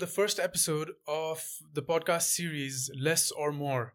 [0.00, 3.92] the first episode of the podcast series Less or More.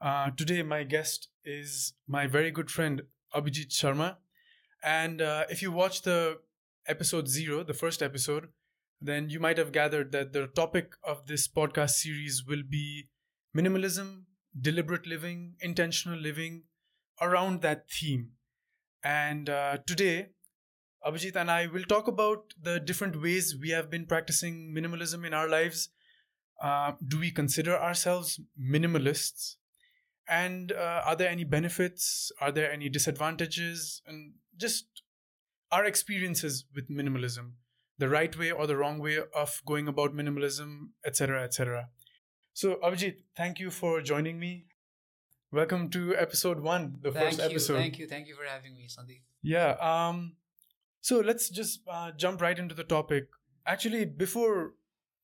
[0.00, 3.02] Uh, today, my guest is my very good friend
[3.34, 4.16] Abhijit Sharma.
[4.82, 6.38] And uh, if you watch the
[6.88, 8.48] episode zero, the first episode,
[8.98, 13.08] then you might have gathered that the topic of this podcast series will be
[13.54, 14.22] minimalism,
[14.58, 16.62] deliberate living, intentional living,
[17.20, 18.30] around that theme.
[19.04, 20.28] And uh, today,
[21.04, 25.34] Abhijit and I will talk about the different ways we have been practicing minimalism in
[25.34, 25.88] our lives.
[26.62, 29.56] Uh, do we consider ourselves minimalists?
[30.28, 32.30] And uh, are there any benefits?
[32.40, 34.00] Are there any disadvantages?
[34.06, 35.02] And just
[35.72, 37.52] our experiences with minimalism,
[37.98, 41.88] the right way or the wrong way of going about minimalism, etc., etc.
[42.54, 44.66] So, Abhijit, thank you for joining me.
[45.50, 47.74] Welcome to episode one, the thank first you, episode.
[47.74, 49.22] Thank you, thank you for having me, Sandeep.
[49.42, 49.72] Yeah.
[49.80, 50.36] Um,
[51.02, 53.28] so let's just uh, jump right into the topic.
[53.66, 54.72] Actually, before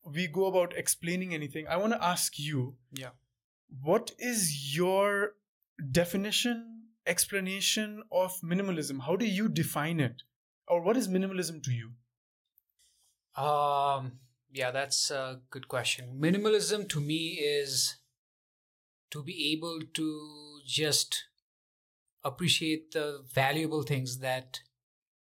[0.05, 3.11] we go about explaining anything, I want to ask you Yeah.
[3.83, 5.33] what is your
[5.91, 9.01] definition, explanation of minimalism?
[9.07, 10.23] How do you define it?
[10.67, 11.93] Or what is minimalism to you?
[13.43, 14.19] Um.
[14.51, 16.19] Yeah, that's a good question.
[16.19, 17.97] Minimalism to me is
[19.11, 21.25] to be able to just
[22.25, 24.61] appreciate the valuable things that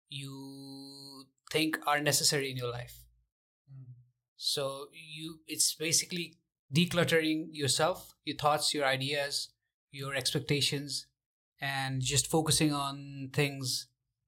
[0.09, 3.03] you think are necessary in your life.
[3.71, 3.93] Mm.
[4.35, 6.35] So you, it's basically
[6.73, 9.49] decluttering yourself, your thoughts, your ideas,
[9.91, 11.07] your expectations,
[11.59, 13.87] and just focusing on things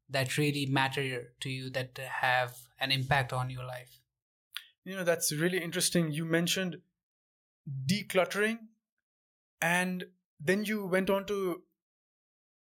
[0.10, 4.00] that really matter to you that have an impact on your life.
[4.84, 6.12] You know, that's really interesting.
[6.12, 6.78] You mentioned
[7.86, 8.58] decluttering,
[9.62, 10.06] and
[10.40, 11.62] then you went on to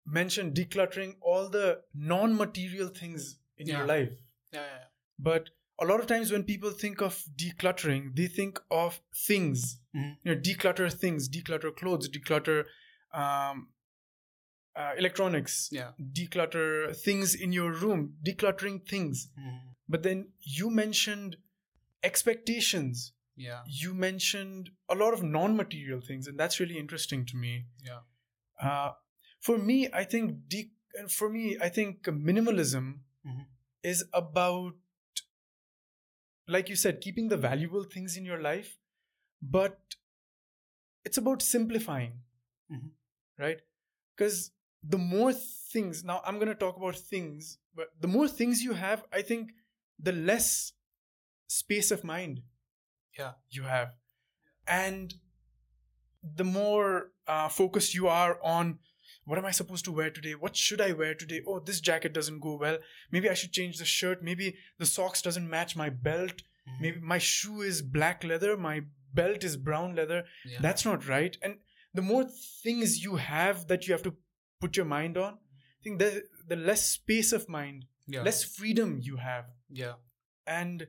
[0.10, 4.12] mention decluttering all the non material things in your life.
[4.52, 4.86] Yeah, yeah, yeah.
[5.18, 5.50] But
[5.82, 9.80] a lot of times when people think of decluttering, they think of things.
[9.96, 10.18] Mhm.
[10.24, 12.66] You know, declutter things, declutter clothes, declutter
[13.14, 13.70] um,
[14.76, 15.92] uh, electronics, yeah.
[16.14, 19.30] declutter things in your room, decluttering things.
[19.38, 19.60] Mhm.
[19.88, 21.38] But then you mentioned
[22.04, 23.14] expectations.
[23.36, 27.66] Yeah, You mentioned a lot of non-material things, and that's really interesting to me.
[27.84, 28.02] yeah.
[28.62, 28.92] Uh,
[29.40, 30.72] for me, I think de-
[31.08, 33.46] for me, I think minimalism Mhm.
[33.84, 34.74] is about,
[36.48, 38.78] like you said, keeping the valuable things in your life,
[39.42, 39.96] but
[41.06, 42.24] it's about simplifying,
[42.72, 42.92] Mhm.
[43.38, 43.62] right?
[44.16, 44.52] Because
[44.84, 48.74] the more things, now I'm going to talk about things, but the more things you
[48.74, 49.52] have, I think
[49.98, 50.74] the less
[51.48, 52.44] space of mind
[53.18, 53.34] Yeah.
[53.50, 53.96] you have.
[54.68, 55.14] And
[56.22, 58.80] the more uh, focused you are on
[59.30, 60.34] what am I supposed to wear today?
[60.44, 61.42] What should I wear today?
[61.48, 62.78] Oh, this jacket doesn't go well.
[63.12, 64.24] Maybe I should change the shirt.
[64.30, 66.42] Maybe the socks doesn't match my belt.
[66.68, 66.82] Mhm.
[66.82, 68.58] Maybe my shoe is black leather.
[68.58, 68.78] My
[69.20, 70.24] belt is brown leather.
[70.46, 70.62] Yeah.
[70.62, 71.38] That's not right.
[71.44, 71.60] And
[71.94, 72.24] the more
[72.64, 74.16] things you have that you have to
[74.62, 76.12] put your mind on, I think the
[76.48, 78.24] the less space of mind, yeah.
[78.24, 79.46] less freedom you have.
[79.84, 79.96] yeah.
[80.48, 80.88] And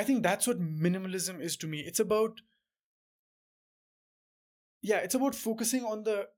[0.00, 1.78] I think that's what minimalism is to me.
[1.80, 2.42] It's about,
[4.82, 6.28] yeah, it's about focusing on the,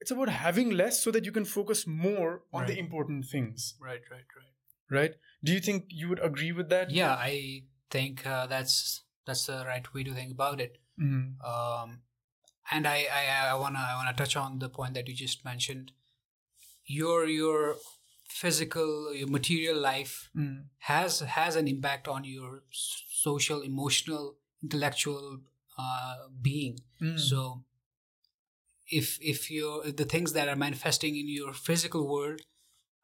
[0.00, 4.00] it's about having less so that you can focus more on the important things, Right,
[4.10, 4.54] right, right.
[5.00, 5.14] right?
[5.44, 6.90] Do you think you would agree with that?
[6.90, 10.78] Yeah, I think uh, that's that's the right way to think about it.
[10.98, 11.36] Mhm.
[11.44, 12.02] Um,
[12.72, 15.92] and I, I, I wanna I wanna touch on the point that you just mentioned.
[16.86, 17.76] Your your
[18.28, 20.64] physical, your material life Mhm.
[20.78, 25.40] has has an impact on your social, emotional, intellectual
[25.78, 26.78] uh, being.
[27.00, 27.18] Mhm.
[27.18, 27.64] So
[28.90, 32.40] if if your the things that are manifesting in your physical world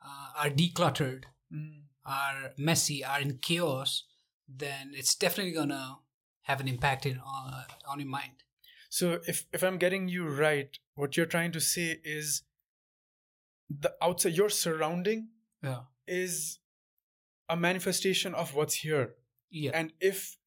[0.04, 1.84] uh, are decluttered, Mhm.
[2.04, 4.04] are messy, are in chaos,
[4.48, 5.98] then it's definitely gonna
[6.42, 8.42] have an impact in uh, on your mind.
[8.88, 12.42] So if if I'm getting you right, what you're trying to say is
[13.68, 15.30] the outside your surrounding
[15.62, 15.84] Yeah.
[16.06, 16.58] is
[17.48, 19.16] a manifestation of what's here.
[19.50, 19.72] Yeah.
[19.74, 20.38] And if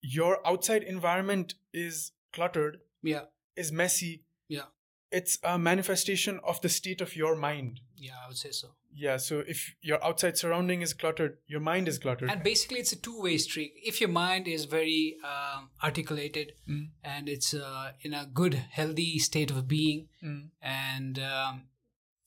[0.00, 3.26] your outside environment is cluttered, yeah.
[3.56, 4.66] is messy, Yeah.
[5.10, 7.80] it's a manifestation of the state of your mind.
[7.96, 8.12] Yeah.
[8.24, 8.68] I would say so.
[8.94, 12.30] Yeah, so if your outside surrounding is cluttered, your mind is cluttered.
[12.30, 13.72] And basically, it's a two-way street.
[13.76, 16.88] If your mind is very um, articulated Mm.
[17.04, 20.50] and it's uh, in a good, healthy state of being, Mm.
[20.62, 21.68] and um,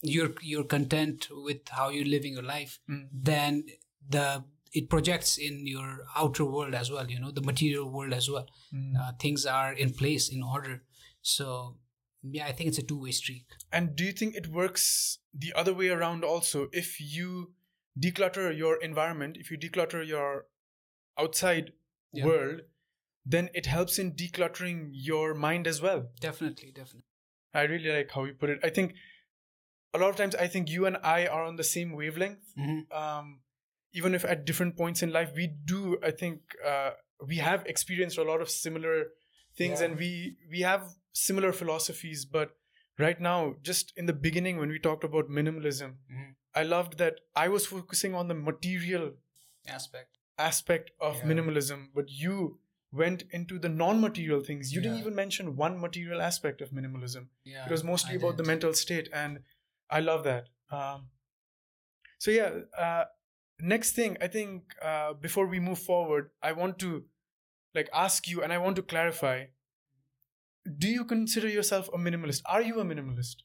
[0.01, 3.09] you're you're content with how you're living your life, Mm.
[3.11, 3.65] then
[4.09, 7.09] the it projects in your outer world as well.
[7.11, 8.47] You know, the material world as well.
[8.73, 8.95] Mm.
[8.99, 10.83] Uh, things are in place in order.
[11.21, 11.77] So
[12.23, 13.45] yeah, I think it's a two-way street.
[13.71, 16.69] And do you think it works the other way around also?
[16.71, 17.53] If you
[17.99, 20.45] declutter your environment, if you declutter your
[21.17, 21.73] outside
[22.13, 22.25] Yeah.
[22.25, 22.61] world,
[23.25, 26.09] then it helps in decluttering your mind as well.
[26.19, 27.07] Definitely, definitely.
[27.53, 28.59] I really like how you put it.
[28.63, 28.95] I think
[29.93, 32.53] a lot of times I think you and I are on the same wavelength.
[32.57, 32.91] Mhm.
[32.91, 33.41] Um,
[33.93, 36.91] even if at different points in life we do, I think uh,
[37.25, 39.11] we have experienced a lot of similar
[39.55, 39.85] things Yeah.
[39.87, 40.83] and we we have
[41.13, 42.25] similar philosophies.
[42.25, 42.55] But
[42.97, 46.35] right now, just in the beginning when we talked about minimalism, Mhm.
[46.55, 49.13] I loved that I was focusing on the material
[49.67, 50.17] Aspect.
[50.37, 51.25] aspect of Yeah.
[51.31, 52.59] minimalism, but you
[52.91, 54.73] went into the non-material things.
[54.73, 57.65] You didn't even mention one material aspect of minimalism Yeah.
[57.65, 59.43] it was mostly I about the mental state and
[59.89, 61.09] i love that um,
[62.17, 63.05] so yeah uh,
[63.59, 67.05] next thing i think uh, before we move forward i want to
[67.73, 69.45] like ask you and i want to clarify
[70.77, 72.41] do you consider yourself a minimalist?
[72.45, 73.37] Are you a minimalist?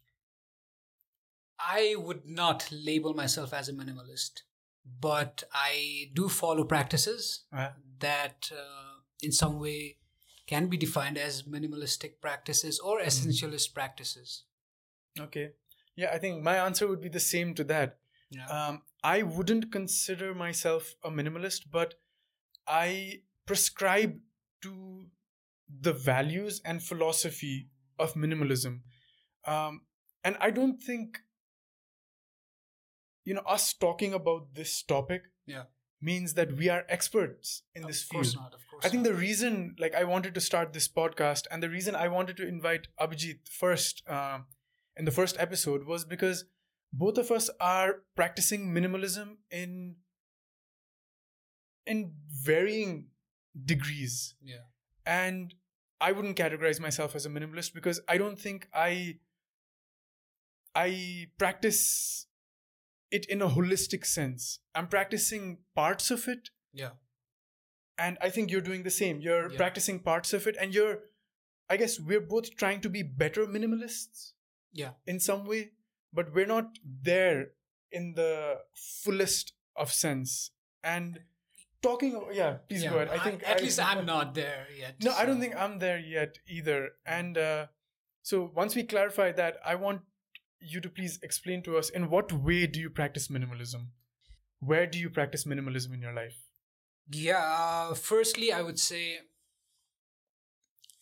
[1.59, 4.43] I would not label myself as a minimalist,
[5.01, 7.71] but I do follow practices Uh,
[8.01, 9.97] that, uh, in some way,
[10.47, 14.45] can be defined as minimalistic practices or essentialist practices.
[15.19, 15.53] okay.
[15.97, 17.99] Yeah i think my answer would be the same to that.
[18.31, 18.47] Yeah.
[18.47, 21.95] um, I wouldn't consider myself a minimalist, but
[22.67, 24.19] I prescribe
[24.63, 25.07] to
[25.81, 28.81] the values and philosophy of minimalism.
[29.45, 29.83] Um,
[30.25, 31.19] and I don't think,
[33.25, 35.65] you know, us talking about this topic Yeah.
[36.01, 38.43] means that we are experts in of this course field.
[38.45, 38.55] not.
[38.55, 38.85] Of course.
[38.85, 39.11] I think not.
[39.13, 42.47] the reason, like, I wanted to start this podcast, and the reason I wanted to
[42.47, 44.41] invite Abhijit first uh,
[44.97, 46.45] in the first episode was because
[46.93, 49.97] both of us are practicing minimalism in
[51.87, 53.07] in varying
[53.65, 54.65] degrees, yeah.
[55.07, 55.55] and
[56.01, 59.19] I wouldn't categorize myself as a minimalist because I don't think I
[60.75, 62.27] I practice
[63.11, 64.59] it in a holistic sense.
[64.75, 66.91] I'm practicing parts of it Yeah.
[67.99, 69.57] and i think you're doing the same you're Yeah.
[69.57, 70.97] practicing parts of it and you're
[71.71, 74.33] i guess we're both trying to be better minimalists
[74.73, 74.93] Yeah.
[75.07, 75.71] in some way
[76.13, 77.53] but we're not there
[77.91, 80.51] in the fullest of sense
[80.83, 81.23] and
[81.87, 82.91] talking of, yeah please Yeah.
[82.95, 84.95] go ahead i think at I- least I'm not there yet.
[85.09, 86.79] no i don't think i'm there yet either
[87.19, 87.67] and uh,
[88.31, 90.01] so once we clarify that i want
[90.75, 93.83] you to please explain to us in what way do you practice minimalism
[94.73, 96.37] where do you practice minimalism in your life
[97.25, 99.03] Yeah, uh, firstly, I would say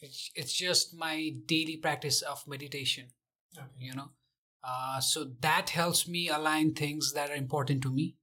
[0.01, 3.07] it's, it's just my daily practice of meditation,
[3.57, 3.69] okay.
[3.79, 4.11] you know.
[4.63, 8.17] Uh, so that helps me align things that are important to me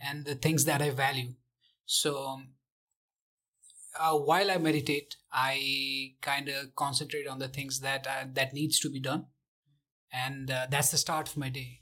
[0.00, 1.34] and the things that I value.
[1.86, 2.48] So um,
[3.98, 8.80] uh, while I meditate, I kind of concentrate on the things that uh, that needs
[8.80, 9.26] to be done,
[10.12, 11.80] and uh, that's the start of my day.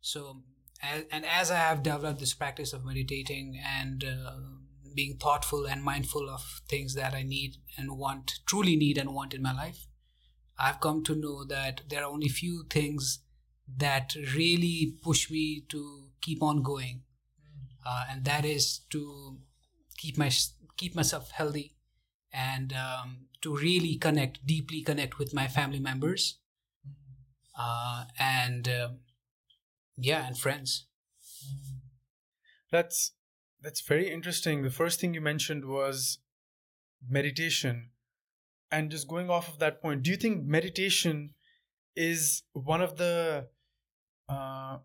[0.00, 0.42] So,
[0.82, 4.32] as, and as I have developed this practice of meditating and uh,
[4.94, 9.34] being thoughtful and mindful of things that I need and want, truly need and want
[9.34, 9.86] in my life,
[10.58, 13.20] I've come to know that there are only few things
[13.76, 17.02] that really push me to keep on going,
[17.84, 19.38] uh, and that is to
[19.96, 20.30] keep my
[20.76, 21.76] keep myself healthy
[22.32, 26.38] and um, to really connect deeply connect with my family members
[27.58, 28.98] uh, and um
[29.96, 30.86] yeah and friends
[32.70, 33.12] That's
[33.60, 34.62] that's very interesting.
[34.62, 36.18] The first thing you mentioned was
[37.08, 37.90] meditation.
[38.70, 41.34] And just going off of that point, do you think meditation
[41.94, 43.48] is one of the
[44.28, 44.78] uh,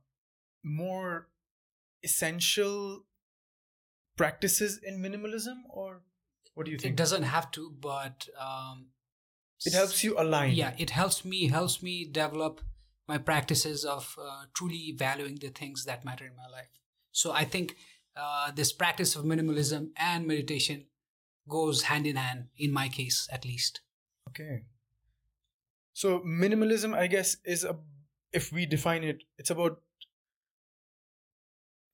[0.63, 1.29] more
[2.03, 3.03] essential
[4.15, 6.01] practices in minimalism, or
[6.53, 6.93] what do you think?
[6.93, 8.87] it doesn't have to but um,
[9.65, 10.53] It helps you align.
[10.53, 12.61] yeah it helps me helps me develop
[13.07, 16.69] my practices of uh, truly valuing the things that matter in my life
[17.11, 17.75] so i think
[18.15, 20.85] uh, this practice of minimalism and meditation
[21.47, 23.81] goes hand in hand in my case at least
[24.29, 24.63] Okay.
[25.93, 27.77] So minimalism, I guess, is a
[28.33, 29.81] if we define it, it's about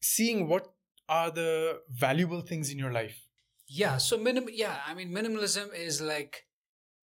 [0.04, 0.68] seeing what
[1.10, 3.20] are the valuable things in your life.
[3.82, 6.40] yeah so minim yeah i mean minimalism is like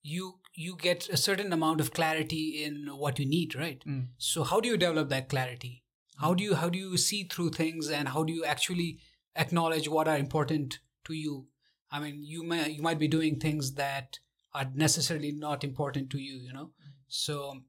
[0.03, 3.83] you you get a certain amount of clarity in what you need right?
[3.87, 4.09] Mm.
[4.19, 5.85] so how do you develop that clarity?
[6.19, 8.99] How do you how do you see through things and how do you actually
[9.37, 11.47] acknowledge what are important to you?
[11.91, 14.19] I mean you may you might be doing things that
[14.55, 16.71] are necessarily not important to you you know?
[17.09, 17.61] So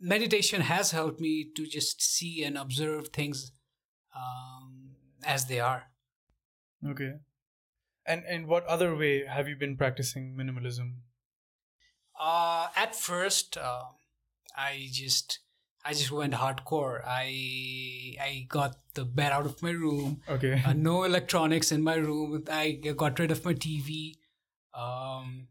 [0.00, 3.52] meditation has helped me to just see and observe things
[4.14, 4.90] um,
[5.24, 5.86] as they are
[6.88, 7.14] Okay.
[8.04, 10.94] And in what other way have you been practicing minimalism?
[12.18, 13.84] Uh, at first, uh,
[14.56, 15.38] I just
[15.84, 17.00] I just went hardcore.
[17.06, 20.20] I I got the bed out of my room.
[20.28, 20.62] Okay.
[20.64, 22.44] Uh, no electronics in my room.
[22.50, 24.16] I got rid of my TV.
[24.74, 25.48] Um,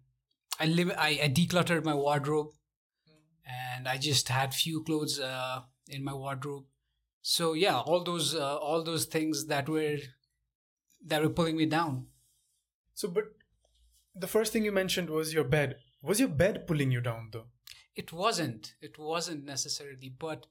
[0.60, 0.92] I live.
[0.98, 2.52] I, I decluttered my wardrobe,
[3.46, 6.66] and I just had few clothes uh, in my wardrobe.
[7.22, 9.98] So yeah, all those uh, all those things that were
[11.06, 12.08] that were pulling me down.
[12.94, 13.26] So, but
[14.16, 15.78] the first thing you mentioned was your bed.
[16.02, 17.48] Was your bed pulling you down though?
[17.96, 18.74] It wasn't.
[18.82, 20.48] It wasn't necessarily, but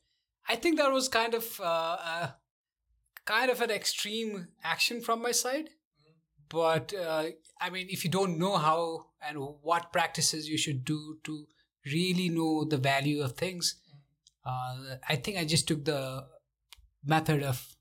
[0.49, 2.35] I think that was kind of uh, a,
[3.25, 5.71] kind of an extreme action from my side.
[6.49, 7.27] But uh,
[7.61, 11.47] I mean, if you don't know how and what practices you should do to
[11.87, 13.81] really know the value of things,
[14.45, 16.27] uh, I think I just took the
[17.05, 17.77] method of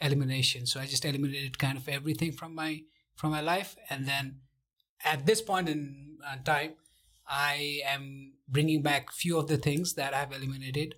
[0.00, 0.66] elimination.
[0.66, 2.82] So I just eliminated kind of everything from my
[3.14, 4.40] from my life, and then
[5.04, 6.74] at this point in uh, time,
[7.26, 10.96] I am bringing back few of the things that I've eliminated.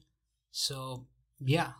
[0.50, 1.06] So
[1.40, 1.72] yeah,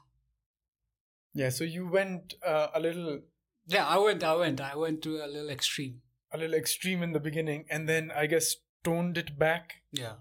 [1.35, 1.51] Yeah.
[1.51, 3.21] So you went uh, a little
[3.67, 6.01] yeah, I went, I went, I went to a little extreme.
[6.33, 10.17] a little extreme in the beginning, and then I guess toned it back Yeah,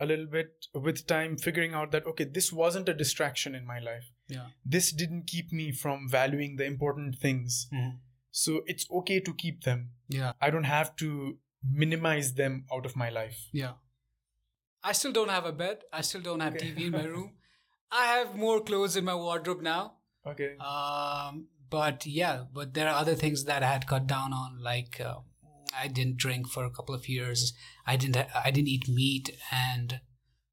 [0.00, 3.78] a little bit with time, figuring out that okay, this wasn't a distraction in my
[3.78, 4.10] life.
[4.28, 7.68] Yeah, This didn't keep me from valuing the important things.
[7.72, 7.98] Mhm.
[8.30, 9.90] So it's okay to keep them.
[10.08, 13.48] yeah, I don't have to minimize them out of my life.
[13.52, 13.74] yeah.
[14.88, 15.78] I still don't have a bed.
[15.92, 16.66] I still don't have Okay.
[16.72, 17.32] TV in my room.
[17.90, 19.94] I have more clothes in my wardrobe now.
[20.24, 20.56] Okay.
[20.58, 25.00] Um, but yeah, but there are other things that I had cut down on, like
[25.00, 25.16] uh,
[25.76, 27.52] I didn't drink for a couple of years.
[27.84, 28.16] I didn't.
[28.44, 30.00] I didn't eat meat, and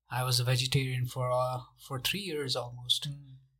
[0.10, 3.08] I was a vegetarian for uh, for three years almost.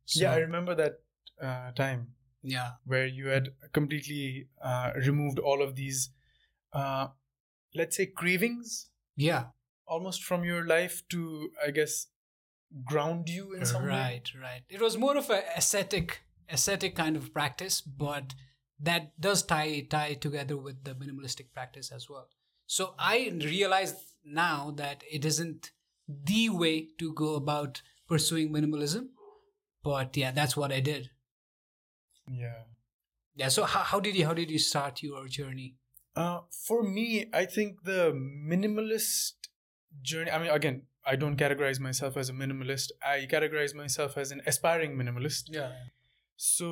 [0.06, 1.00] So, yeah, I remember that
[1.42, 2.08] uh, time
[2.42, 6.10] yeah, where you had completely uh, removed all of these,
[6.72, 7.08] uh,
[7.74, 9.46] let's say, cravings yeah.
[9.86, 12.08] almost from your life to, I guess,
[12.84, 13.88] ground you in some way.
[13.88, 18.34] right right it was more of a ascetic ascetic kind of practice but
[18.80, 22.28] that does tie tie together with the minimalistic practice as well
[22.66, 23.94] so i realize
[24.24, 25.70] now that it isn't
[26.08, 29.08] the way to go about pursuing minimalism
[29.84, 31.10] but yeah that's what i did
[32.42, 32.60] Yeah.
[33.36, 35.70] yeah so how, how did you how did you start your journey
[36.22, 37.06] Uh, for me,
[37.38, 38.02] I think the
[38.50, 39.46] minimalist
[40.10, 40.30] journey.
[40.34, 40.76] I mean, again,
[41.12, 42.92] I don't categorize myself as a minimalist.
[43.12, 45.50] I categorize myself as an aspiring minimalist.
[45.56, 45.72] yeah
[46.50, 46.68] So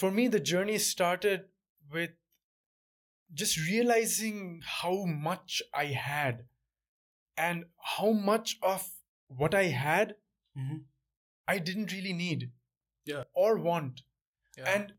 [0.00, 1.44] for me, the journey started
[1.96, 2.16] with
[3.42, 4.40] just realizing
[4.80, 6.40] how much I had
[7.48, 7.64] and
[7.96, 8.88] how much of
[9.42, 10.16] what I had
[10.56, 10.80] Mhm.
[11.48, 12.52] I didn't really need
[13.04, 13.24] Yeah.
[13.34, 14.02] or want.
[14.56, 14.92] yeah And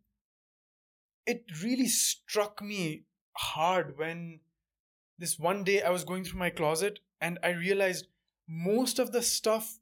[1.25, 4.39] it really struck me hard when
[5.17, 8.07] this one day I was going through my closet and I realized
[8.47, 9.79] most of the stuff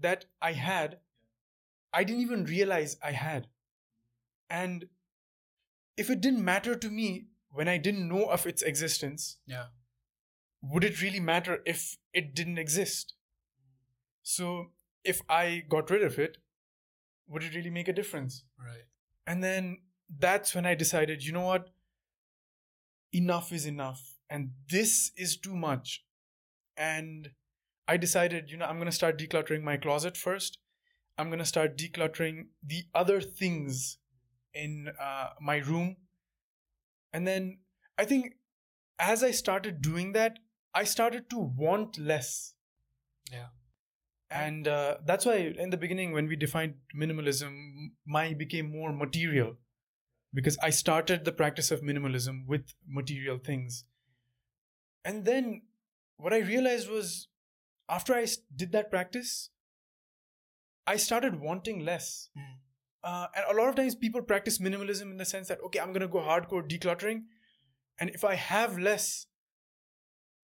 [0.00, 1.00] that I had,
[1.92, 3.48] I didn't even realize I had.
[4.48, 4.88] And
[5.96, 9.66] if it didn't matter to me when I didn't know of its existence, yeah
[10.60, 13.14] would it really matter if it didn't exist?
[14.22, 14.72] So
[15.08, 16.38] if I got rid of it,
[17.28, 18.44] would it really make a difference?
[18.58, 18.86] right
[19.26, 19.78] And then
[20.18, 21.70] that's when I decided, you know what?
[23.12, 24.02] Enough is enough.
[24.30, 26.04] And this is too much.
[26.76, 27.30] And
[27.86, 30.58] I decided, you know, I'm going to start decluttering my closet first.
[31.16, 33.98] I'm going to start decluttering the other things
[34.54, 35.96] in uh, my room.
[37.12, 37.58] And then
[37.96, 38.34] I think
[38.98, 40.38] as I started doing that,
[40.74, 42.54] I started to want less
[43.32, 43.48] yeah
[44.30, 49.56] and uh, that's why in the beginning when we defined minimalism my became more material.
[50.34, 53.84] Because i started the practice of minimalism with material things.
[55.04, 55.62] And then
[56.18, 57.28] what i realized was
[57.88, 59.50] after i did that practice
[60.86, 62.28] i started wanting less.
[62.36, 62.42] Mm.
[63.04, 65.92] uh, and a lot of times people practice minimalism in the sense that okay i'm
[65.96, 67.22] going to go hardcore decluttering
[67.98, 69.28] and if i have less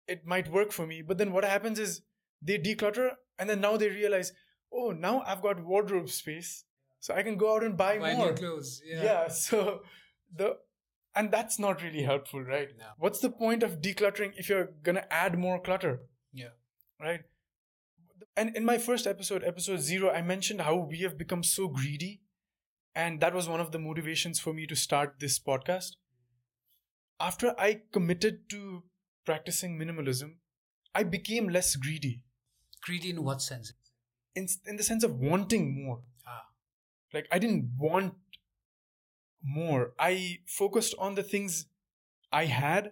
[0.07, 1.01] it might work for me.
[1.01, 2.01] But then what happens is
[2.41, 4.31] they declutter and then now they realize
[4.71, 6.65] oh now i've got wardrobe space
[6.99, 8.33] so i can go out and buy, Buy more.
[8.33, 9.27] clothes yeah, yeah.
[9.45, 9.81] so
[10.35, 10.57] the
[11.15, 12.69] and that's not really helpful right?
[12.77, 12.85] No.
[12.97, 16.01] what's the point of decluttering if you're gonna add more clutter?
[16.33, 16.53] Yeah.
[16.99, 17.21] Right?
[18.35, 22.21] And in my first episode episode 0 i mentioned how we have become so greedy
[22.95, 25.97] and that was one of the motivations for me to start this podcast.
[27.19, 28.83] After i committed to
[29.25, 30.37] practicing minimalism
[30.95, 32.23] i became less greedy
[32.85, 33.73] greedy in what sense
[34.35, 36.45] in, in the sense of wanting more ah
[37.13, 38.13] like i didn't want
[39.43, 41.65] more i focused on the things
[42.31, 42.91] i had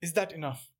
[0.00, 0.70] is that enough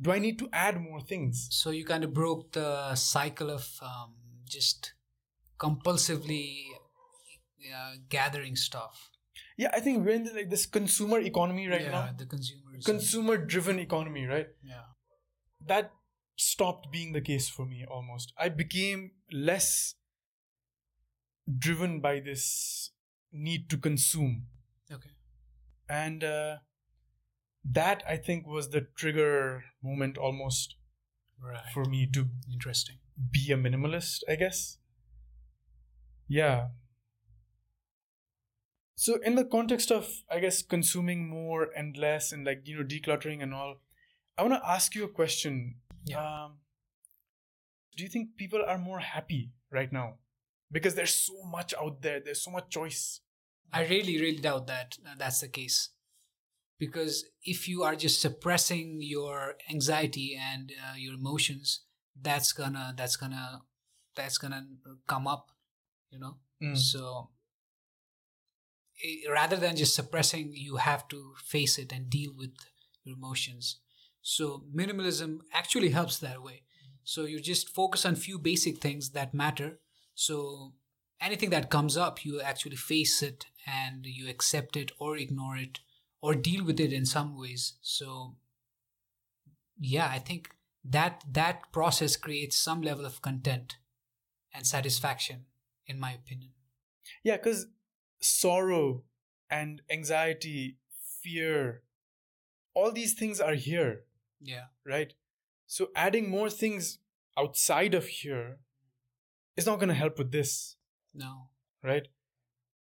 [0.00, 3.66] do i need to add more things So you kind of broke the cycle of
[3.82, 4.14] um,
[4.48, 4.94] just
[5.58, 6.64] compulsively
[7.74, 9.10] uh, gathering stuff.
[9.56, 12.10] Yeah, I think we're in the, like this consumer economy right yeah, now.
[12.16, 12.84] the consumers.
[12.84, 14.48] Consumer driven economy, right?
[14.62, 14.82] yeah.
[15.66, 15.92] That
[16.36, 18.32] stopped being the case for me almost.
[18.38, 19.94] I became less
[21.58, 22.90] driven by this
[23.32, 24.46] need to consume.
[24.90, 25.10] Okay.
[25.88, 26.56] And uh,
[27.64, 30.76] that I think was the trigger moment almost
[31.40, 31.60] Right.
[31.74, 32.96] for me to Interesting.
[33.30, 34.78] be a minimalist, I guess.
[36.28, 36.68] Yeah.
[38.96, 42.84] So, in the context of, I guess, consuming more and less and like, you know,
[42.84, 43.76] decluttering and all,
[44.38, 45.76] I want to ask you a question.
[46.04, 46.44] Yeah.
[46.44, 46.58] Um,
[47.96, 50.14] do you think people are more happy right now?
[50.70, 53.20] Because there's so much out there, there's so much choice.
[53.72, 55.90] I really, really doubt that that's the case.
[56.78, 61.82] Because if you are just suppressing your anxiety and uh, your emotions,
[62.20, 63.62] that's gonna, that's gonna,
[64.16, 64.66] that's gonna
[65.06, 65.50] come up,
[66.10, 66.36] you know.
[66.62, 66.76] Mm.
[66.76, 67.30] So
[69.04, 72.54] eh, rather than just suppressing, you have to face it and deal with
[73.04, 73.80] your emotions.
[74.24, 76.62] So minimalism actually helps that way.
[77.04, 79.80] So you just focus on few basic things that matter.
[80.14, 80.72] So
[81.20, 85.80] anything that comes up, you actually face it and you accept it or ignore it
[86.22, 87.74] or deal with it in some ways.
[87.82, 88.36] So
[89.78, 93.76] yeah, I think that that process creates some level of content
[94.54, 95.44] and satisfaction,
[95.86, 96.52] in my opinion.
[97.22, 97.66] Yeah, because
[98.20, 99.02] sorrow
[99.50, 100.78] and anxiety,
[101.20, 101.82] fear,
[102.72, 104.04] all these things are here.
[104.44, 104.66] Yeah.
[104.84, 105.12] right?
[105.66, 106.98] So adding more things
[107.38, 108.58] outside of here
[109.56, 110.76] is not going to help with this,
[111.14, 111.48] No.
[111.82, 112.06] right?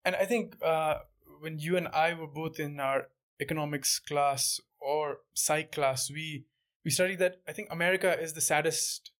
[0.04, 0.98] And I think uh,
[1.40, 3.08] when you and I were both in our
[3.40, 6.46] economics class or psych class, we
[6.84, 9.12] we studied that I think America is the saddest.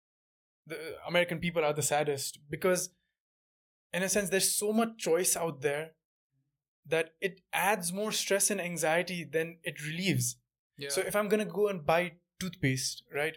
[0.67, 2.91] The American people are the saddest because,
[3.93, 5.91] in a sense, there's so much choice out there
[6.87, 10.37] that it adds more stress and anxiety than it relieves.
[10.79, 10.89] Yeah.
[10.89, 13.37] So if I'm gonna go and buy toothpaste, right?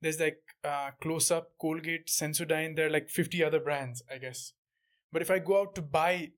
[0.00, 2.76] There's like uh, Close Up, Colgate, Sensodyne.
[2.76, 4.52] There are like 50 other brands, I guess.
[5.12, 6.32] But if I go out to buy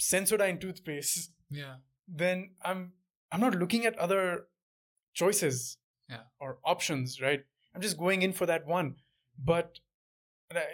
[0.00, 1.76] Sensodyne toothpaste, yeah.
[2.06, 2.92] then I'm
[3.32, 4.46] I'm not looking at other
[5.14, 5.76] choices
[6.08, 6.20] Yeah.
[6.40, 7.44] or options, right?
[7.74, 8.96] I'm just going in for that one.
[9.38, 9.80] But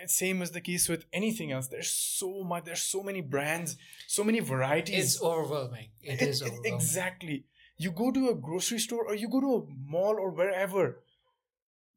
[0.07, 1.67] same as the case with anything else.
[1.69, 2.65] There's so much.
[2.65, 5.15] There's so many brands, so many varieties.
[5.17, 5.89] It's overwhelming.
[6.03, 6.75] It is It- it- overwhelming.
[6.75, 7.45] exactly.
[7.77, 11.01] You go to a grocery store or you go to a mall or wherever.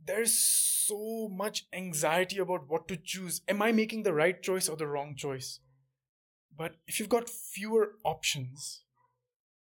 [0.04, 3.42] There's so much anxiety about what to choose.
[3.48, 5.60] Am I making the right choice or the wrong choice?
[6.56, 8.82] But if you've got fewer options,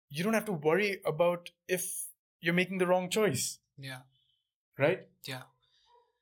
[0.09, 2.05] you don't have to worry about if
[2.39, 4.01] you're making the wrong choice, Yeah.
[4.77, 5.07] right?
[5.25, 5.43] Yeah.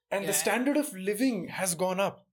[0.10, 2.26] And the standard of living has gone up,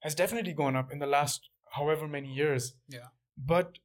[0.00, 2.74] has definitely gone up in the last however many years.
[2.88, 3.08] Yeah.
[3.36, 3.78] But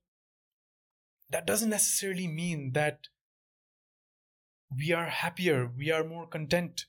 [1.32, 3.08] that doesn't necessarily mean that
[4.76, 6.86] we are happier, we are more content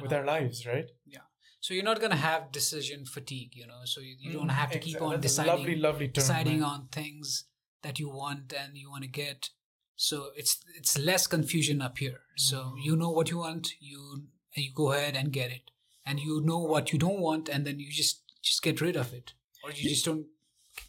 [0.00, 0.18] with all.
[0.18, 0.86] our lives, right?
[1.06, 1.20] Yeah.
[1.60, 3.80] So you're not gonna have decision fatigue, you know.
[3.84, 6.12] So you, you don't have to keep on that's deciding lovely, lovely term.
[6.14, 6.68] deciding man.
[6.68, 7.44] on things
[7.82, 9.50] that you want and you want to get.
[9.96, 12.20] So it's it's less confusion up here.
[12.36, 12.84] So Mm.
[12.84, 14.24] you know what you want, you
[14.56, 15.70] you go ahead and get it,
[16.04, 19.12] and you know what you don't want, and then you just just get rid of
[19.12, 20.26] it, or you just don't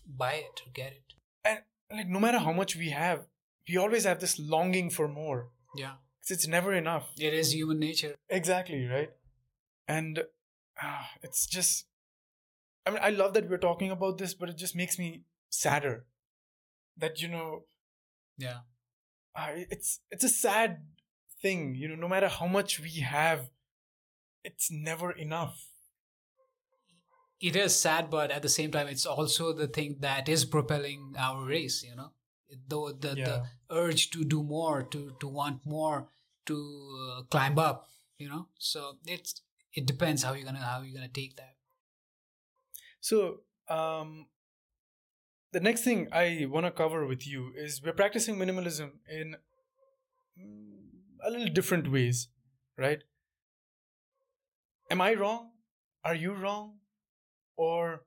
[0.07, 1.13] buy it or get it.
[1.45, 1.59] And
[1.91, 3.27] like, no matter how much we have,
[3.67, 5.49] we always have this longing for more.
[5.75, 5.93] Yeah,
[6.29, 7.09] it's never enough.
[7.17, 8.15] it is human nature.
[8.29, 9.11] Exactly, right?
[9.87, 10.23] And
[10.81, 11.85] ah, it's just,
[12.85, 16.05] I mean, I love that we're talking about this, but it just makes me sadder
[16.97, 17.65] that, you know,
[18.37, 18.59] Yeah,
[19.35, 20.83] uh, it's it's a sad
[21.41, 23.49] thing you know no matter how much we have
[24.43, 25.67] it's never enough
[27.41, 31.13] it is sad, but at the same time, it's also the thing that is propelling
[31.17, 31.83] our race.
[31.83, 32.11] You know,
[32.67, 33.25] though the, Yeah.
[33.25, 36.07] the urge to do more, to to want more,
[36.45, 36.55] to
[37.17, 37.87] uh, climb up.
[38.17, 39.41] You know, so it's
[39.73, 41.55] it depends how you're gonna how you're gonna take that.
[42.99, 44.27] so um
[45.51, 49.35] the next thing i want to cover with you is we're practicing minimalism in
[50.39, 50.79] mm,
[51.25, 52.27] a little different ways
[52.77, 53.03] right
[54.89, 55.51] am i wrong
[56.03, 56.79] are you wrong
[57.55, 58.03] or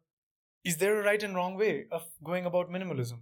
[0.64, 3.20] is there a right and wrong way of going about minimalism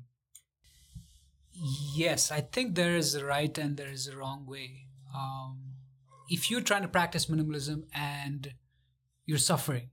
[1.54, 4.88] Yes, I think there is a right and there is a wrong way.
[5.14, 5.60] Um,
[6.28, 8.54] if you're trying to practice minimalism and
[9.24, 9.90] you're suffering,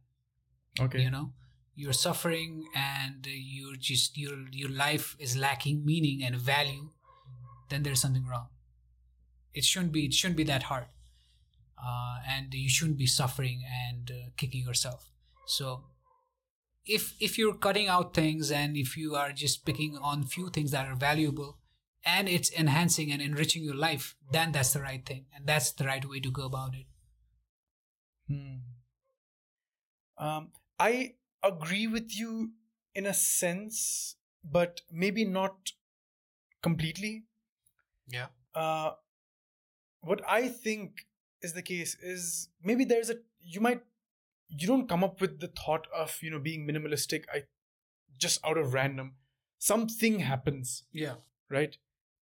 [0.80, 1.34] okay you know,
[1.76, 6.90] you're suffering and you're just your your life is lacking meaning and value,
[7.70, 8.48] then there's something wrong.
[9.54, 10.06] It shouldn't be.
[10.06, 10.88] It shouldn't be that hard,
[11.78, 15.12] uh, and you shouldn't be suffering and uh, kicking yourself.
[15.46, 15.84] So,
[16.86, 20.72] if if you're cutting out things and if you are just picking on few things
[20.72, 21.58] that are valuable
[22.04, 25.86] and it's enhancing and enriching your life then that's the right thing and that's the
[25.86, 26.86] right way to go about it
[28.28, 28.60] Hmm.
[30.18, 32.52] Um, I agree with you
[32.96, 35.72] in a sense, but maybe not
[36.62, 37.26] completely.
[38.08, 38.92] yeah Uh,
[40.02, 41.06] what I think
[41.42, 43.82] is the case is maybe there's a you might
[44.52, 47.24] you don't come up with the thought of you know being minimalistic.
[47.34, 47.44] I
[48.18, 49.14] just out of random.
[49.58, 51.16] Something happens yeah.
[51.50, 51.78] right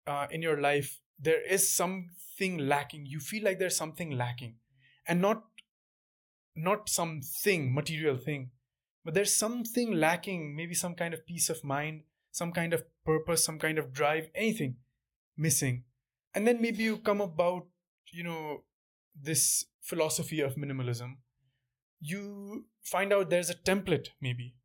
[0.08, 3.06] uh, in your life there is something lacking.
[3.06, 4.56] You feel like there's something lacking.
[5.08, 5.44] And not
[6.56, 8.52] not something material thing
[9.06, 10.56] but there's something lacking.
[10.56, 14.30] Maybe some kind of peace of mind some kind of purpose some kind of drive
[14.36, 14.76] anything
[15.38, 15.84] missing.
[16.36, 17.68] And then maybe you come about
[18.12, 18.64] you know
[19.20, 21.18] this philosophy of minimalism
[22.00, 24.56] you find out there's a template maybe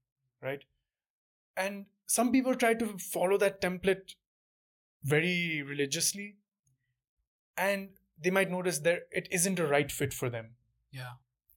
[0.42, 0.64] right?
[1.56, 4.14] And some people try to follow that template
[5.04, 6.36] very religiously
[7.56, 7.90] and
[8.20, 10.50] they might notice that it isn't a right fit for them.
[10.90, 11.12] Yeah.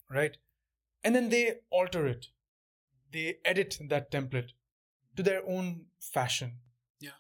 [0.09, 0.37] Right?
[1.03, 2.27] And then they alter it.
[3.11, 4.51] They edit that template
[5.15, 6.59] to their own fashion.
[6.99, 7.11] Yeah.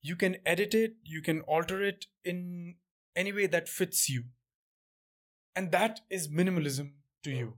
[0.00, 2.76] you can edit it you can alter it in
[3.16, 4.24] any way that fits you.
[5.56, 6.92] And that is minimalism
[7.24, 7.54] to you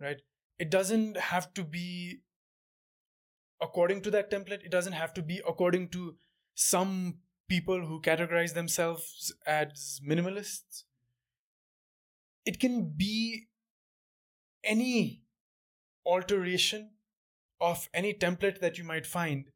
[0.00, 0.20] right?
[0.58, 2.20] It doesn't have to be
[3.60, 4.64] according to that template.
[4.64, 6.16] It doesn't have to be according to
[6.54, 10.84] some people who categorize themselves as minimalists.
[12.46, 13.48] It can be
[14.64, 15.22] any
[16.06, 16.90] alteration
[17.60, 19.50] of any template that you might find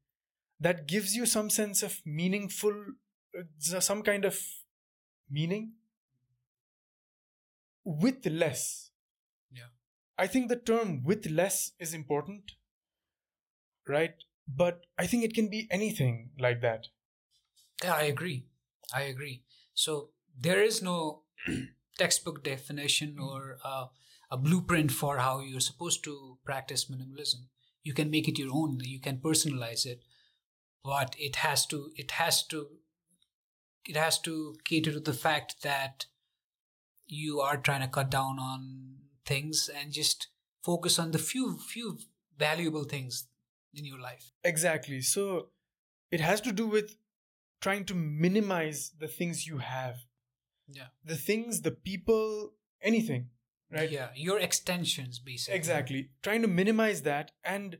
[0.60, 2.72] that gives you some sense of meaningful
[3.38, 4.38] uh, some kind of
[5.30, 5.72] meaning
[7.84, 8.90] with less.
[10.18, 12.52] I think the term with less is important
[13.88, 14.14] right
[14.46, 16.88] but i think it can be anything like that
[17.82, 18.46] Yeah, I agree.
[18.98, 19.42] I agree.
[19.74, 20.10] So
[20.46, 21.22] there is no
[21.98, 23.86] textbook definition or uh,
[24.30, 27.46] a blueprint for how you're supposed to practice minimalism.
[27.88, 28.78] You can make it your own.
[28.94, 30.04] You can personalize it,
[30.84, 31.90] but it has to.
[32.04, 32.62] It has to.
[33.86, 36.06] It has to cater to the fact that
[37.06, 40.28] you are trying to cut down on things and just
[40.62, 41.98] focus on the few few
[42.38, 43.28] valuable things
[43.74, 44.30] in your life.
[44.44, 45.48] exactly so
[46.10, 46.96] it has to do with
[47.60, 49.96] trying to minimize the things you have
[50.68, 50.88] Yeah.
[51.12, 52.52] the things the people
[52.90, 53.30] anything
[53.70, 54.10] right Yeah.
[54.14, 55.56] Your extensions, basically.
[55.58, 57.78] exactly trying to minimize that and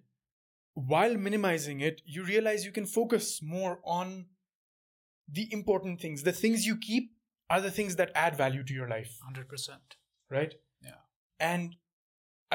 [0.92, 4.26] while minimizing it you realize you can focus more on
[5.38, 7.12] the important things the things you keep
[7.50, 9.96] are the things that add value to your life Hundred percent.
[10.38, 10.60] right Yeah.
[11.46, 11.76] And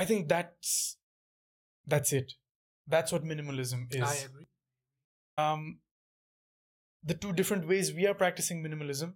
[0.04, 0.74] i think that's
[1.94, 2.34] that's it
[2.96, 4.48] that's what minimalism is I agree.
[5.38, 5.66] um,
[7.12, 9.12] the two different ways we are practicing minimalism,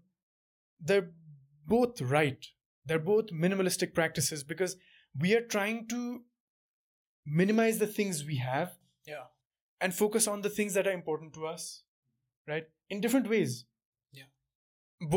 [0.90, 1.10] they're
[1.72, 2.46] both right.
[2.86, 4.76] They're both minimalistic practices because
[5.24, 6.22] we are trying to
[7.42, 9.26] minimize the things we have Yeah.
[9.82, 11.84] and focus on the things that are important to us,
[12.48, 12.70] right?
[12.90, 13.66] In different ways.
[14.22, 14.30] Yeah.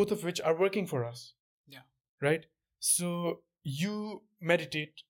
[0.01, 1.35] Both of which are working for us.
[1.69, 1.85] Yeah.
[2.21, 2.47] Right?
[2.81, 5.03] So you meditate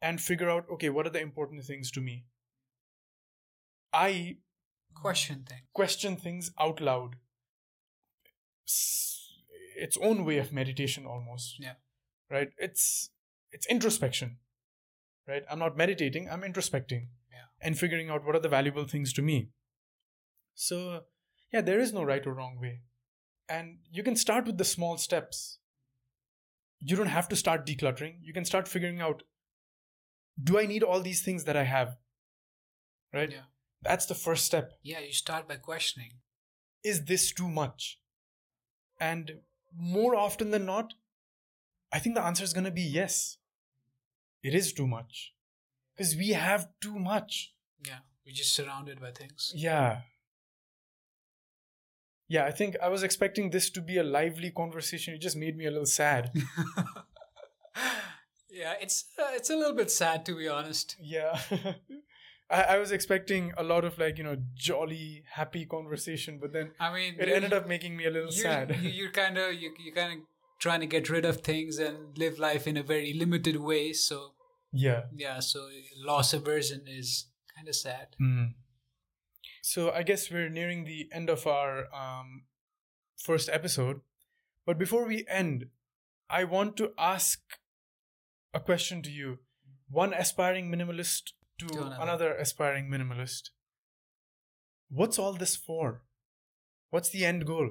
[0.00, 2.24] and figure out, okay, what are the important things to me?
[3.92, 4.36] I
[4.94, 5.62] Question thing.
[5.74, 7.16] question things out loud.
[8.66, 9.32] S-
[9.76, 11.58] Its own way of meditation almost.
[11.60, 11.74] Yeah.
[12.30, 12.50] Right?
[12.56, 13.10] It's
[13.52, 14.38] it's introspection.
[15.28, 15.42] Right?
[15.50, 17.08] I'm not meditating, I'm introspecting.
[17.32, 17.46] Yeah.
[17.60, 19.50] And figuring out what are the valuable things to me.
[20.54, 21.02] So
[21.52, 22.80] yeah, there is no right or wrong way.
[23.48, 25.58] And you can start with the small steps.
[26.88, 28.18] You don't have to start decluttering.
[28.22, 29.22] You can start figuring out
[30.42, 31.96] do I need all these things that I have?
[33.12, 33.30] Right?
[33.32, 33.46] Yeah.
[33.82, 36.12] That's the first step Yeah, you start by questioning.
[36.84, 37.98] is this too much?
[39.00, 39.40] And
[39.76, 40.94] more often than not,
[41.92, 43.38] I think the answer is going to be yes.
[44.42, 45.32] It is too much.
[45.96, 47.54] Because we have too much.
[47.86, 47.98] Yeah.
[48.24, 49.52] we're just surrounded by things.
[49.54, 50.02] Yeah.
[52.28, 55.14] Yeah, I think I was expecting this to be a lively conversation.
[55.14, 56.32] It just made me a little sad.
[58.50, 60.96] yeah, it's uh, it's a little bit sad to be honest.
[61.00, 61.38] yeah.
[62.48, 66.70] I, I was expecting a lot of like, you know, jolly, happy conversation, but then
[66.78, 68.76] I mean, it you- ended up making me a little you, sad.
[68.80, 70.18] You, you're kind of you you kind of
[70.60, 73.92] trying to get rid of things and live life in a very limited way.
[73.92, 74.32] So
[74.72, 75.02] yeah.
[75.14, 78.14] yeah, so loss aversion is kind of sad.
[78.20, 78.54] Mm.
[79.66, 82.44] So I guess we're nearing the end of our um,
[83.18, 84.00] first episode.
[84.64, 85.70] But before we end,
[86.30, 87.40] I want to ask
[88.54, 89.40] a question to you.
[89.90, 91.96] One aspiring minimalist to, To another.
[92.00, 93.50] another aspiring minimalist.
[94.88, 96.04] What's all this for?
[96.90, 97.70] What's the end goal?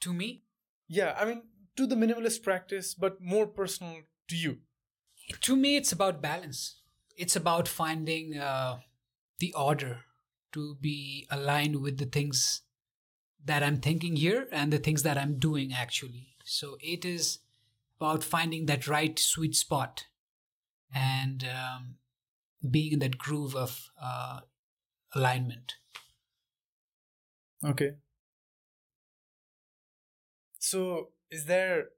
[0.00, 0.42] To me,
[0.88, 1.42] Yeah, I mean,
[1.76, 4.58] to the minimalist practice, but more personal to you.
[5.40, 6.80] to me, it's about balance.
[7.16, 8.80] It's about finding uh,
[9.44, 9.98] the order
[10.52, 12.62] to be aligned with the things
[13.44, 16.28] that I'm thinking here and the things that I'm doing actually.
[16.44, 17.40] So it is
[18.00, 20.06] about finding that right sweet spot
[20.94, 21.96] and um,
[22.70, 24.40] being in that groove of uh,
[25.14, 25.74] alignment.
[27.62, 27.92] Okay.
[30.58, 31.88] So, is there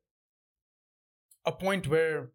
[1.44, 2.30] a point where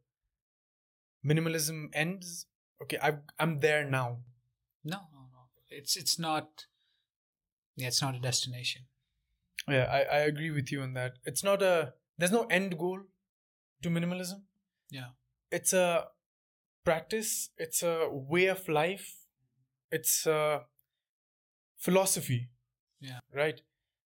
[1.25, 2.45] minimalism ends?
[2.81, 4.19] Okay, I, I'm there now.
[4.83, 5.49] No, no, no.
[5.69, 6.65] It's it's not.
[7.75, 8.83] Yeah, it's not a destination.
[9.67, 11.13] Yeah, I, I agree with you on that.
[11.25, 12.99] It's not a, there's no end goal
[13.81, 14.41] to minimalism.
[14.89, 15.09] Yeah.
[15.51, 16.07] It's a
[16.83, 19.15] practice, it's a way of life,
[19.91, 20.61] it's a
[21.77, 22.49] philosophy.
[22.99, 23.19] Yeah.
[23.33, 23.61] Right?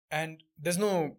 [0.09, 1.17] And there's no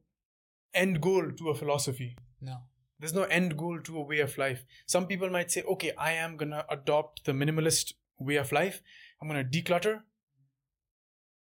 [0.74, 2.16] end goal to a philosophy.
[2.40, 2.58] No.
[2.98, 4.64] There's no end goal to a way of life.
[4.86, 8.82] Some people might say, okay, I am gonna adopt the minimalist way of life.
[9.22, 10.00] I'm gonna declutter.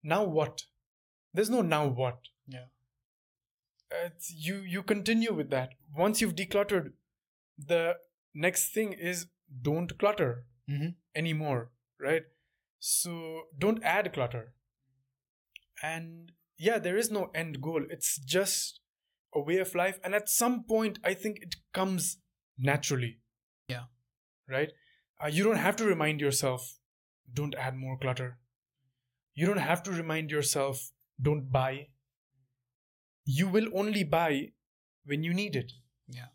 [0.03, 0.61] Now what?
[1.33, 2.19] There's no now what.
[2.47, 2.65] Yeah.
[4.05, 5.69] It's, you you continue with that.
[5.95, 6.91] Once you've decluttered,
[7.57, 7.95] the
[8.33, 9.25] next thing is
[9.61, 10.89] don't clutter Mm-hmm.
[11.15, 12.21] anymore, right?
[12.79, 14.53] So don't add clutter.
[15.83, 17.83] And yeah, there is no end goal.
[17.89, 18.79] It's just
[19.33, 19.99] a way of life.
[20.03, 22.19] And at some point, I think it comes
[22.57, 23.19] naturally.
[23.67, 23.85] Yeah.
[24.47, 24.71] Right?
[25.21, 26.77] Uh, you don't have to remind yourself,
[27.33, 28.37] don't add more clutter.
[29.33, 30.91] You don't have to remind yourself,
[31.21, 31.87] don't buy.
[33.25, 34.51] You will only buy
[35.05, 35.71] when you need it
[36.07, 36.27] Yeah.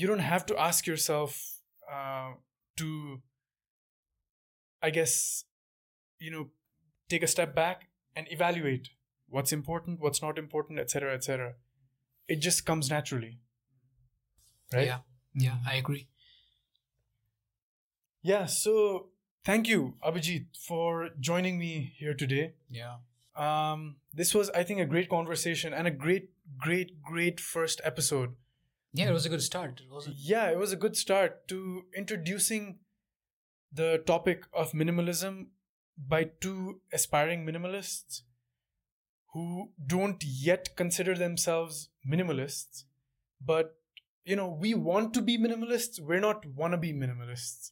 [0.00, 1.36] you don't have to ask yourself
[1.90, 2.32] uh,
[2.76, 3.22] to
[4.82, 5.14] i guess
[6.26, 6.42] you know
[7.14, 8.90] take a step back and evaluate
[9.36, 11.54] what's important what's not important etc etc
[12.36, 13.32] it just comes naturally
[14.74, 15.00] right Yeah.
[15.46, 15.56] Yeah.
[15.66, 16.08] I agree.
[18.22, 19.08] yeah so
[19.48, 22.44] thank you abhijit for joining me here today
[22.78, 22.96] Yeah.
[23.44, 23.84] um,
[24.20, 26.28] this was i think a great conversation and a great
[26.66, 28.36] great great first episode
[28.98, 29.08] Yeah.
[29.10, 29.80] It was a good start.
[29.84, 30.16] It wasn't.
[30.28, 31.56] yeah it was a good start to
[32.02, 32.68] introducing
[33.80, 35.34] the topic of minimalism
[36.12, 38.22] by two aspiring minimalists
[39.34, 39.44] who
[39.94, 41.82] don't yet consider themselves
[42.14, 42.82] minimalists
[43.52, 43.76] but
[44.32, 47.70] you know we want to be minimalists we're not wannabe minimalists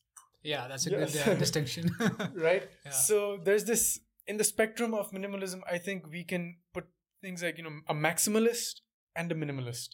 [0.52, 1.12] Yeah, that's a Yes.
[1.14, 1.84] good uh, distinction.
[2.48, 2.90] right Yeah.
[3.06, 3.84] so there's this
[4.32, 6.44] in the spectrum of minimalism i think we can
[6.76, 6.86] put
[7.24, 8.80] things like you know a maximalist
[9.20, 9.90] and a minimalist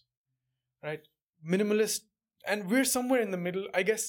[0.87, 1.03] right
[1.55, 2.01] minimalist
[2.53, 4.05] and we're somewhere in the middle i guess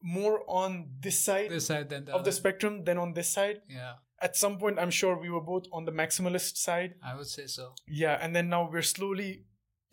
[0.00, 3.94] more on this side this side the of the spectrum than on this side Yeah,
[4.28, 7.46] at some point i'm sure we were both on the maximalist side I would say
[7.46, 7.74] so.
[8.02, 9.30] yeah and then now we're slowly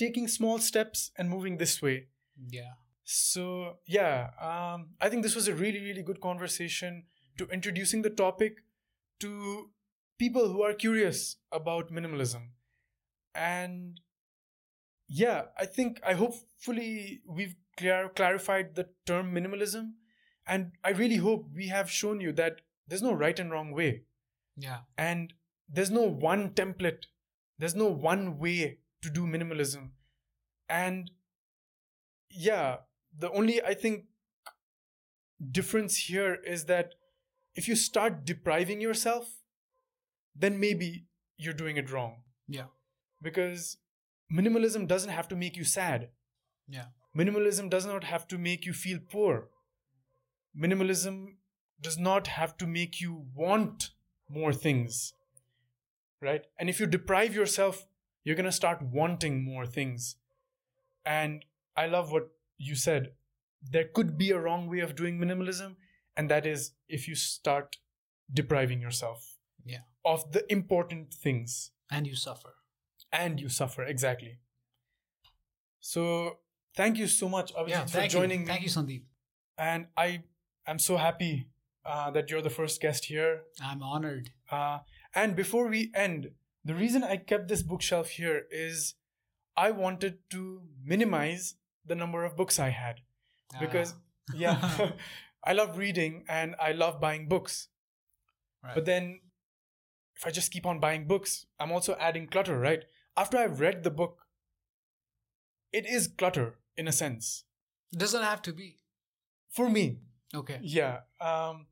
[0.05, 1.97] taking small steps and moving this way
[2.59, 2.73] Yeah.
[3.05, 7.05] So yeah, um, I think this was a really really good conversation
[7.37, 8.57] to introducing the topic
[9.19, 9.69] to
[10.19, 12.49] people who are curious about minimalism,
[13.35, 13.99] and
[15.07, 19.93] yeah, I think I hopefully we've clar- clarified the term minimalism,
[20.47, 24.03] and I really hope we have shown you that there's no right and wrong way,
[24.57, 24.79] Yeah.
[24.97, 25.33] and
[25.69, 27.05] there's no one template,
[27.59, 29.91] there's no one way to do minimalism,
[30.69, 31.11] and
[32.29, 32.77] yeah
[33.17, 34.05] the only i think
[35.51, 36.93] difference here is that
[37.55, 39.41] if you start depriving yourself
[40.35, 41.05] then maybe
[41.37, 42.23] you're doing it wrong.
[42.47, 42.65] Yeah.
[43.21, 43.77] because
[44.31, 46.09] minimalism doesn't have to make you sad.
[46.67, 46.85] Yeah.
[47.17, 49.49] minimalism does not have to make you feel poor.
[50.57, 51.35] Minimalism
[51.81, 53.91] does not have to make you want
[54.29, 55.13] more things
[56.21, 56.45] right?
[56.57, 57.87] And if you deprive yourself
[58.23, 60.15] you're going to start wanting more things.
[61.05, 61.45] And
[61.77, 63.11] i love what you said
[63.61, 65.75] there could be a wrong way of doing minimalism
[66.15, 67.77] and that is if you start
[68.33, 69.81] depriving yourself Yeah.
[70.03, 72.53] of the important things And you suffer.
[73.11, 74.39] and you suffer exactly
[75.79, 76.39] so
[76.75, 77.85] thank you so much Abhijit, yeah.
[77.85, 78.45] for joining you.
[78.45, 79.03] me Thank you, Sandeep.
[79.57, 80.23] and I
[80.67, 81.47] am so happy
[81.85, 83.41] uh, that you're the first guest here.
[83.63, 84.31] I'm honored.
[84.49, 84.79] Uh,
[85.13, 86.31] and before we end,
[86.63, 88.95] the reason I kept this bookshelf here is
[89.55, 91.53] I wanted to minimize
[91.85, 93.01] the number of books I had
[93.59, 94.91] because Ah, yeah,
[95.43, 97.67] I love reading and I love buying books.
[98.63, 98.73] right.
[98.75, 99.19] But then
[100.15, 102.83] if I just keep on buying books, I'm also adding clutter, right?
[103.17, 104.17] After I've read the book,
[105.71, 107.43] it is clutter in a sense
[107.93, 108.77] It doesn't have to be.
[109.49, 109.99] for me.
[110.33, 110.59] Okay.
[110.61, 110.99] Yeah.
[111.21, 111.67] Um,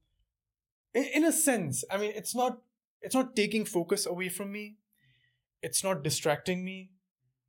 [0.93, 2.61] in, in a sense, I mean, it's not
[3.01, 4.77] it's not taking focus away from me.
[5.61, 6.91] It's not distracting me,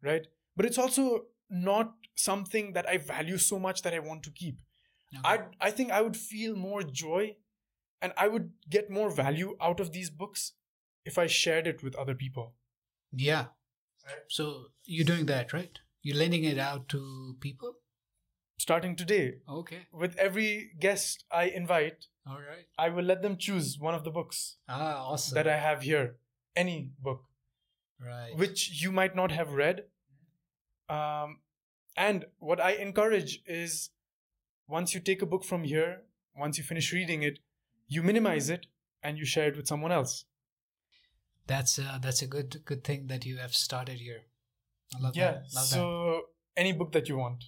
[0.02, 0.26] right?
[0.56, 4.58] But it's also not something that I value so much that I want to keep.
[5.16, 5.22] okay.
[5.60, 7.36] I I think I would feel more joy,
[8.02, 10.52] and I would get more value out of these books
[11.04, 12.54] if I shared it with other people.
[13.12, 13.46] yeah.
[14.28, 14.46] So
[14.84, 15.78] you're doing that, right?
[16.02, 17.76] You're lending it out to people.
[18.58, 19.78] Starting today, Okay.
[19.92, 22.66] with every guest I invite, All right.
[22.78, 25.34] I will let them choose one of the books Ah, awesome.
[25.36, 26.16] that I have here,
[26.54, 27.24] any book.
[27.98, 28.36] right.
[28.36, 29.84] which you might not have read.
[30.88, 31.38] Um,
[31.96, 33.90] and what I encourage is
[34.68, 36.02] once you take a book from here,
[36.36, 37.38] once you finish reading it,
[37.86, 38.66] you minimize it
[39.02, 40.24] and you share it with someone else.
[41.46, 44.22] that's uh, that's a good good thing that you have started here.
[44.96, 45.32] I love yeah.
[45.32, 45.42] that.
[45.54, 46.20] Love so
[46.56, 47.44] any book that you want.